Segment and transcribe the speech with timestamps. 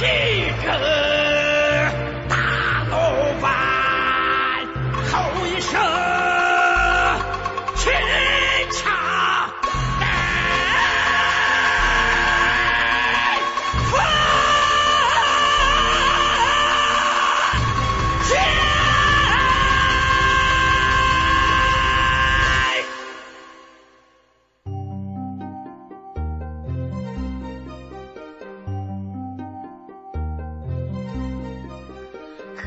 [0.00, 0.99] Chica!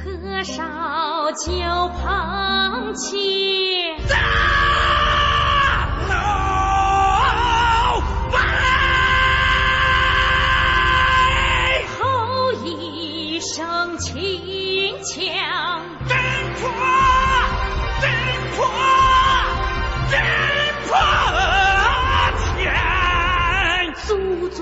[0.03, 1.53] 喝烧酒，
[1.93, 4.17] 捧起大
[6.09, 6.11] 碗，
[11.97, 15.23] 吼一声，青枪
[16.09, 16.17] 震
[16.59, 16.69] 破，
[18.01, 18.03] 震
[18.57, 18.67] 破，
[20.11, 20.19] 震
[20.85, 20.91] 破
[22.57, 22.61] 天，
[24.05, 24.57] 祖祖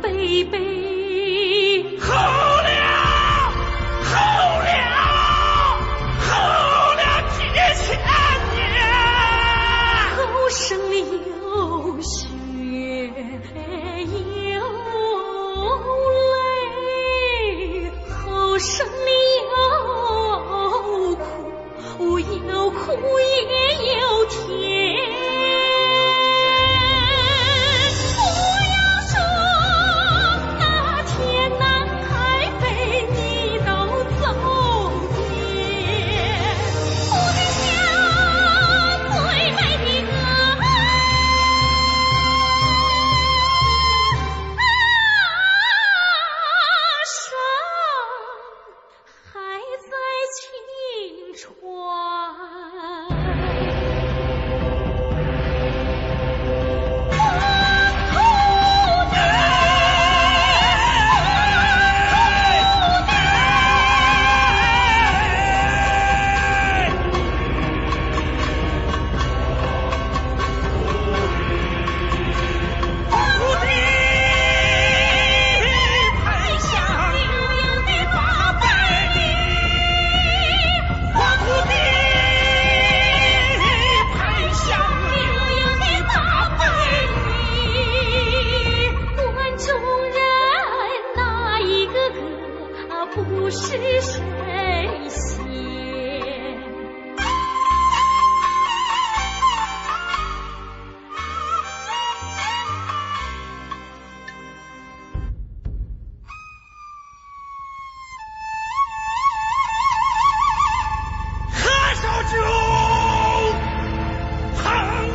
[0.00, 0.04] 辈
[0.44, 0.54] 辈。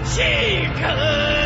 [0.03, 1.40] 谢可。